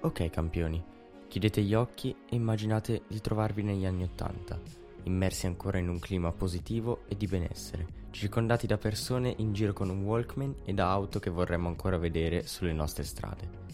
Ok 0.00 0.30
campioni, 0.30 0.80
chiudete 1.26 1.60
gli 1.60 1.74
occhi 1.74 2.14
e 2.30 2.36
immaginate 2.36 3.02
di 3.08 3.20
trovarvi 3.20 3.64
negli 3.64 3.84
anni 3.84 4.04
Ottanta, 4.04 4.56
immersi 5.02 5.46
ancora 5.46 5.78
in 5.78 5.88
un 5.88 5.98
clima 5.98 6.30
positivo 6.30 7.00
e 7.08 7.16
di 7.16 7.26
benessere, 7.26 7.84
circondati 8.12 8.68
da 8.68 8.78
persone 8.78 9.34
in 9.38 9.52
giro 9.52 9.72
con 9.72 9.90
un 9.90 10.04
Walkman 10.04 10.54
e 10.64 10.72
da 10.72 10.88
auto 10.92 11.18
che 11.18 11.30
vorremmo 11.30 11.66
ancora 11.66 11.98
vedere 11.98 12.46
sulle 12.46 12.72
nostre 12.72 13.02
strade. 13.02 13.66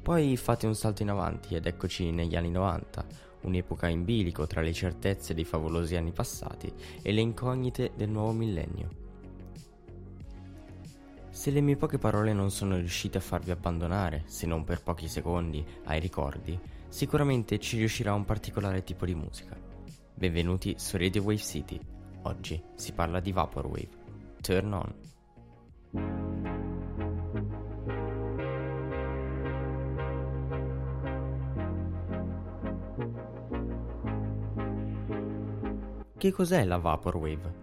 Poi 0.00 0.38
fate 0.38 0.66
un 0.66 0.74
salto 0.74 1.02
in 1.02 1.10
avanti 1.10 1.54
ed 1.54 1.66
eccoci 1.66 2.10
negli 2.10 2.34
anni 2.34 2.50
90, 2.50 3.04
un'epoca 3.42 3.88
in 3.88 4.04
bilico 4.04 4.46
tra 4.46 4.62
le 4.62 4.72
certezze 4.72 5.34
dei 5.34 5.44
favolosi 5.44 5.96
anni 5.96 6.12
passati 6.12 6.72
e 7.02 7.12
le 7.12 7.20
incognite 7.20 7.92
del 7.94 8.08
nuovo 8.08 8.32
millennio. 8.32 9.01
Se 11.32 11.50
le 11.50 11.62
mie 11.62 11.76
poche 11.76 11.96
parole 11.96 12.34
non 12.34 12.50
sono 12.50 12.76
riuscite 12.76 13.16
a 13.16 13.22
farvi 13.22 13.50
abbandonare, 13.50 14.24
se 14.26 14.46
non 14.46 14.64
per 14.64 14.82
pochi 14.82 15.08
secondi, 15.08 15.64
ai 15.84 15.98
ricordi, 15.98 16.60
sicuramente 16.88 17.58
ci 17.58 17.78
riuscirà 17.78 18.12
un 18.12 18.26
particolare 18.26 18.84
tipo 18.84 19.06
di 19.06 19.14
musica. 19.14 19.56
Benvenuti 20.12 20.74
su 20.76 20.98
Radio 20.98 21.22
Wave 21.22 21.38
City. 21.38 21.80
Oggi 22.24 22.62
si 22.74 22.92
parla 22.92 23.18
di 23.18 23.32
Vaporwave. 23.32 23.88
Turn 24.42 24.72
on. 24.74 24.94
Che 36.18 36.30
cos'è 36.30 36.64
la 36.64 36.76
Vaporwave? 36.76 37.54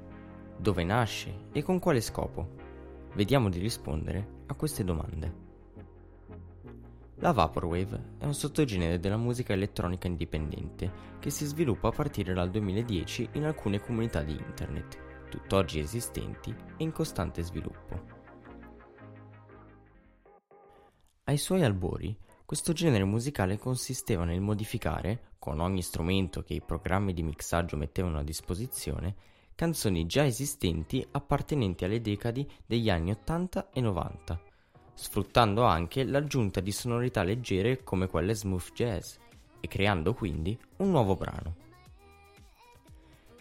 Dove 0.58 0.84
nasce 0.84 1.46
e 1.52 1.62
con 1.62 1.78
quale 1.78 2.02
scopo? 2.02 2.59
Vediamo 3.14 3.50
di 3.50 3.60
rispondere 3.60 4.44
a 4.46 4.54
queste 4.54 4.84
domande. 4.84 5.48
La 7.16 7.34
Vaporwave 7.34 8.16
è 8.18 8.26
un 8.26 8.34
sottogenere 8.34 9.00
della 9.00 9.18
musica 9.18 9.52
elettronica 9.52 10.08
indipendente 10.08 11.18
che 11.20 11.30
si 11.30 11.46
sviluppa 11.46 11.90
a 11.90 11.92
partire 11.92 12.34
dal 12.34 12.50
2010 12.50 13.30
in 13.34 13.44
alcune 13.44 13.82
comunità 13.82 14.22
di 14.22 14.32
internet, 14.32 15.28
tutt'oggi 15.30 15.80
esistenti 15.80 16.50
e 16.50 16.84
in 16.84 16.94
costante 16.94 17.42
sviluppo. 17.42 18.18
Ai 21.26 21.38
suoi 21.38 21.64
albori, 21.64 22.18
questo 22.46 22.74
genere 22.74 23.04
musicale 23.04 23.58
consisteva 23.58 24.24
nel 24.24 24.40
modificare, 24.40 25.34
con 25.40 25.60
ogni 25.60 25.82
strumento 25.82 26.42
che 26.42 26.54
i 26.54 26.62
programmi 26.62 27.14
di 27.14 27.22
mixaggio 27.22 27.76
mettevano 27.76 28.20
a 28.20 28.24
disposizione, 28.24 29.16
canzoni 29.60 30.06
già 30.06 30.26
esistenti 30.26 31.06
appartenenti 31.12 31.84
alle 31.84 32.00
decadi 32.00 32.50
degli 32.66 32.90
anni 32.90 33.12
80 33.12 33.72
e 33.74 33.82
90, 33.82 34.42
sfruttando 34.94 35.66
anche 35.66 36.06
l'aggiunta 36.06 36.62
di 36.62 36.72
sonorità 36.72 37.24
leggere 37.24 37.84
come 37.84 38.08
quelle 38.08 38.34
smooth 38.34 38.72
jazz 38.72 39.16
e 39.60 39.68
creando 39.68 40.14
quindi 40.14 40.58
un 40.78 40.92
nuovo 40.92 41.18
brano. 41.18 41.56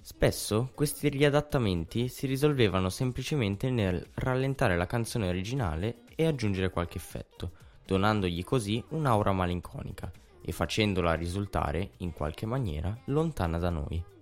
Spesso 0.00 0.72
questi 0.74 1.08
riadattamenti 1.08 2.08
si 2.08 2.26
risolvevano 2.26 2.88
semplicemente 2.88 3.70
nel 3.70 4.04
rallentare 4.14 4.76
la 4.76 4.86
canzone 4.86 5.28
originale 5.28 5.98
e 6.16 6.26
aggiungere 6.26 6.70
qualche 6.70 6.98
effetto, 6.98 7.52
donandogli 7.86 8.42
così 8.42 8.82
un'aura 8.88 9.30
malinconica 9.30 10.10
e 10.42 10.50
facendola 10.50 11.14
risultare, 11.14 11.92
in 11.98 12.12
qualche 12.12 12.44
maniera, 12.44 12.92
lontana 13.04 13.58
da 13.58 13.70
noi. 13.70 14.16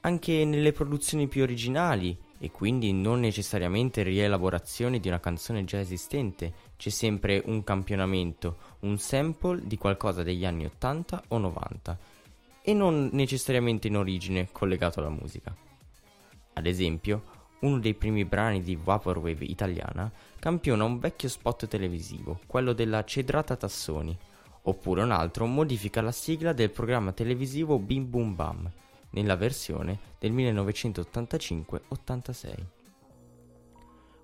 Anche 0.00 0.44
nelle 0.44 0.72
produzioni 0.72 1.26
più 1.26 1.42
originali, 1.42 2.16
e 2.38 2.52
quindi 2.52 2.92
non 2.92 3.18
necessariamente 3.18 4.04
rielaborazioni 4.04 5.00
di 5.00 5.08
una 5.08 5.18
canzone 5.18 5.64
già 5.64 5.80
esistente, 5.80 6.52
c'è 6.76 6.88
sempre 6.88 7.42
un 7.46 7.64
campionamento, 7.64 8.58
un 8.80 8.96
sample 8.98 9.62
di 9.64 9.76
qualcosa 9.76 10.22
degli 10.22 10.44
anni 10.44 10.64
80 10.66 11.24
o 11.28 11.38
90, 11.38 11.98
e 12.62 12.74
non 12.74 13.10
necessariamente 13.12 13.88
in 13.88 13.96
origine 13.96 14.48
collegato 14.52 15.00
alla 15.00 15.10
musica. 15.10 15.54
Ad 16.52 16.66
esempio, 16.66 17.36
uno 17.60 17.80
dei 17.80 17.94
primi 17.94 18.24
brani 18.24 18.62
di 18.62 18.76
Vaporwave 18.76 19.44
italiana 19.44 20.10
campiona 20.38 20.84
un 20.84 21.00
vecchio 21.00 21.28
spot 21.28 21.66
televisivo, 21.66 22.38
quello 22.46 22.72
della 22.72 23.04
Cedrata 23.04 23.56
Tassoni, 23.56 24.16
oppure 24.62 25.02
un 25.02 25.10
altro 25.10 25.46
modifica 25.46 26.00
la 26.00 26.12
sigla 26.12 26.52
del 26.52 26.70
programma 26.70 27.10
televisivo 27.10 27.78
Bim 27.78 28.08
Boom 28.08 28.34
Bam, 28.36 28.70
nella 29.10 29.36
versione 29.36 29.98
del 30.18 30.32
1985-86. 30.32 32.66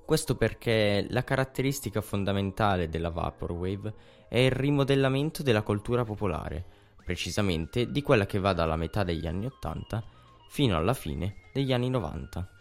Questo 0.05 0.37
perché 0.37 1.07
la 1.09 1.25
caratteristica 1.25 2.03
fondamentale 2.03 2.91
della 2.91 3.11
Vaporwave 3.11 3.95
è 4.29 4.39
il 4.39 4.51
rimodellamento 4.51 5.43
della 5.43 5.63
cultura 5.63 6.05
popolare, 6.05 6.65
precisamente 7.05 7.91
di 7.91 8.03
quella 8.03 8.27
che 8.27 8.39
va 8.39 8.53
dalla 8.53 8.77
metà 8.77 9.03
degli 9.03 9.27
anni 9.27 9.47
80 9.47 10.05
fino 10.49 10.77
alla 10.77 10.95
fine 10.95 11.37
degli 11.53 11.73
anni 11.73 11.89
90. 11.89 12.54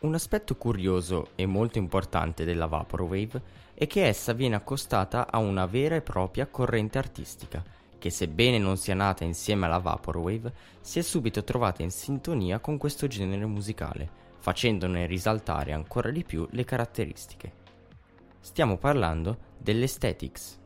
Un 0.00 0.14
aspetto 0.14 0.54
curioso 0.54 1.30
e 1.34 1.44
molto 1.44 1.78
importante 1.78 2.44
della 2.44 2.66
Vaporwave 2.66 3.42
è 3.74 3.88
che 3.88 4.06
essa 4.06 4.32
viene 4.32 4.54
accostata 4.54 5.28
a 5.28 5.38
una 5.38 5.66
vera 5.66 5.96
e 5.96 6.02
propria 6.02 6.46
corrente 6.46 6.98
artistica, 6.98 7.64
che 7.98 8.08
sebbene 8.08 8.58
non 8.58 8.76
sia 8.76 8.94
nata 8.94 9.24
insieme 9.24 9.66
alla 9.66 9.78
Vaporwave, 9.78 10.52
si 10.80 11.00
è 11.00 11.02
subito 11.02 11.42
trovata 11.42 11.82
in 11.82 11.90
sintonia 11.90 12.60
con 12.60 12.78
questo 12.78 13.08
genere 13.08 13.44
musicale, 13.46 14.08
facendone 14.38 15.06
risaltare 15.06 15.72
ancora 15.72 16.12
di 16.12 16.22
più 16.22 16.46
le 16.52 16.64
caratteristiche. 16.64 17.52
Stiamo 18.38 18.76
parlando 18.76 19.36
dell'aesthetics. 19.58 20.60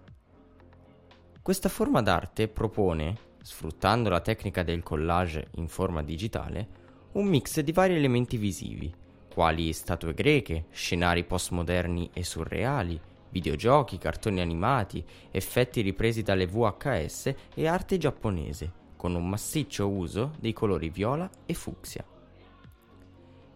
Questa 1.40 1.70
forma 1.70 2.02
d'arte 2.02 2.48
propone, 2.48 3.16
sfruttando 3.40 4.10
la 4.10 4.20
tecnica 4.20 4.62
del 4.62 4.82
collage 4.82 5.48
in 5.52 5.68
forma 5.68 6.02
digitale, 6.02 6.80
un 7.12 7.26
mix 7.26 7.60
di 7.60 7.72
vari 7.72 7.94
elementi 7.94 8.36
visivi, 8.36 9.00
quali 9.32 9.72
statue 9.72 10.12
greche, 10.12 10.66
scenari 10.70 11.24
postmoderni 11.24 12.10
e 12.12 12.22
surreali, 12.22 13.00
videogiochi, 13.30 13.96
cartoni 13.96 14.40
animati, 14.40 15.02
effetti 15.30 15.80
ripresi 15.80 16.22
dalle 16.22 16.46
VHS 16.46 17.34
e 17.54 17.66
arte 17.66 17.96
giapponese, 17.96 18.72
con 18.96 19.14
un 19.14 19.28
massiccio 19.28 19.88
uso 19.88 20.32
dei 20.38 20.52
colori 20.52 20.90
viola 20.90 21.28
e 21.46 21.54
fucsia. 21.54 22.04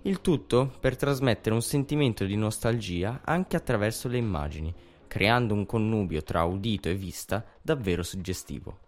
Il 0.03 0.21
tutto 0.21 0.73
per 0.81 0.97
trasmettere 0.97 1.55
un 1.55 1.63
sentimento 1.63 2.25
di 2.25 2.37
nostalgia 2.37 3.21
anche 3.25 3.57
attraverso 3.57 4.09
le 4.09 4.19
immagini, 4.19 4.75
creando 5.07 5.53
un 5.53 5.67
connubio 5.67 6.23
tra 6.23 6.45
udito 6.45 6.89
e 6.89 6.95
vista 6.95 7.45
davvero 7.61 8.03
suggestivo. 8.03 8.86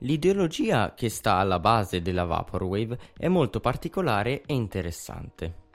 L'ideologia 0.00 0.94
che 0.94 1.08
sta 1.08 1.36
alla 1.36 1.58
base 1.58 2.00
della 2.00 2.24
Vaporwave 2.24 2.98
è 3.16 3.26
molto 3.26 3.58
particolare 3.58 4.42
e 4.46 4.54
interessante. 4.54 5.66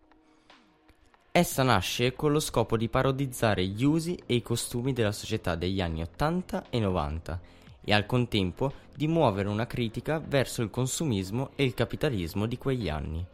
Essa 1.29 1.63
nasce 1.63 2.13
con 2.13 2.31
lo 2.31 2.39
scopo 2.39 2.77
di 2.77 2.87
parodizzare 2.87 3.65
gli 3.65 3.83
usi 3.83 4.17
e 4.25 4.35
i 4.35 4.41
costumi 4.41 4.93
della 4.93 5.11
società 5.11 5.55
degli 5.55 5.81
anni 5.81 6.01
80 6.01 6.69
e 6.69 6.79
90 6.79 7.41
e 7.83 7.93
al 7.93 8.05
contempo 8.05 8.71
di 8.95 9.07
muovere 9.07 9.49
una 9.49 9.67
critica 9.67 10.19
verso 10.19 10.61
il 10.61 10.69
consumismo 10.69 11.49
e 11.55 11.63
il 11.63 11.73
capitalismo 11.73 12.45
di 12.45 12.57
quegli 12.57 12.87
anni. 12.87 13.25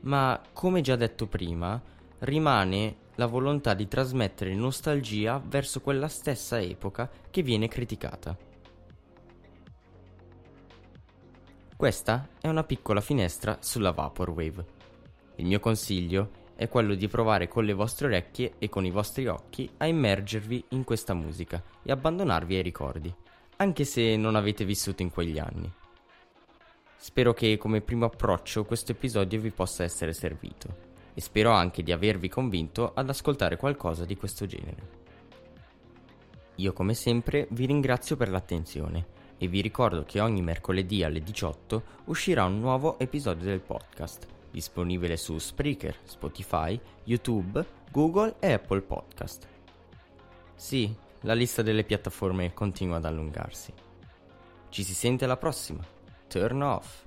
Ma, 0.00 0.40
come 0.52 0.80
già 0.80 0.94
detto 0.94 1.26
prima, 1.26 1.80
rimane 2.20 2.96
la 3.16 3.26
volontà 3.26 3.74
di 3.74 3.88
trasmettere 3.88 4.54
nostalgia 4.54 5.42
verso 5.44 5.80
quella 5.80 6.08
stessa 6.08 6.60
epoca 6.60 7.10
che 7.30 7.42
viene 7.42 7.66
criticata. 7.66 8.50
Questa 11.82 12.28
è 12.40 12.46
una 12.46 12.62
piccola 12.62 13.00
finestra 13.00 13.58
sulla 13.60 13.90
Vaporwave. 13.90 14.64
Il 15.34 15.46
mio 15.46 15.58
consiglio 15.58 16.30
è 16.54 16.68
quello 16.68 16.94
di 16.94 17.08
provare 17.08 17.48
con 17.48 17.64
le 17.64 17.72
vostre 17.72 18.06
orecchie 18.06 18.52
e 18.58 18.68
con 18.68 18.84
i 18.84 18.92
vostri 18.92 19.26
occhi 19.26 19.68
a 19.78 19.86
immergervi 19.86 20.66
in 20.68 20.84
questa 20.84 21.12
musica 21.12 21.60
e 21.82 21.90
abbandonarvi 21.90 22.54
ai 22.54 22.62
ricordi, 22.62 23.12
anche 23.56 23.84
se 23.84 24.14
non 24.14 24.36
avete 24.36 24.64
vissuto 24.64 25.02
in 25.02 25.10
quegli 25.10 25.40
anni. 25.40 25.68
Spero 26.98 27.34
che 27.34 27.58
come 27.58 27.80
primo 27.80 28.04
approccio 28.04 28.64
questo 28.64 28.92
episodio 28.92 29.40
vi 29.40 29.50
possa 29.50 29.82
essere 29.82 30.12
servito 30.12 30.68
e 31.14 31.20
spero 31.20 31.50
anche 31.50 31.82
di 31.82 31.90
avervi 31.90 32.28
convinto 32.28 32.92
ad 32.94 33.08
ascoltare 33.08 33.56
qualcosa 33.56 34.04
di 34.04 34.16
questo 34.16 34.46
genere. 34.46 35.00
Io 36.54 36.72
come 36.72 36.94
sempre 36.94 37.48
vi 37.50 37.66
ringrazio 37.66 38.14
per 38.14 38.30
l'attenzione 38.30 39.21
e 39.42 39.48
vi 39.48 39.60
ricordo 39.60 40.04
che 40.04 40.20
ogni 40.20 40.40
mercoledì 40.40 41.02
alle 41.02 41.20
18 41.20 41.82
uscirà 42.04 42.44
un 42.44 42.60
nuovo 42.60 42.96
episodio 43.00 43.44
del 43.44 43.58
podcast, 43.58 44.24
disponibile 44.52 45.16
su 45.16 45.36
Spreaker, 45.36 45.98
Spotify, 46.04 46.78
YouTube, 47.02 47.66
Google 47.90 48.36
e 48.38 48.52
Apple 48.52 48.82
Podcast. 48.82 49.48
Sì, 50.54 50.94
la 51.22 51.34
lista 51.34 51.62
delle 51.62 51.82
piattaforme 51.82 52.54
continua 52.54 52.98
ad 52.98 53.04
allungarsi. 53.04 53.72
Ci 54.68 54.84
si 54.84 54.94
sente 54.94 55.24
alla 55.24 55.36
prossima. 55.36 55.84
Turn 56.28 56.62
off. 56.62 57.02